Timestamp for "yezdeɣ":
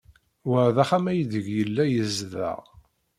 1.87-2.59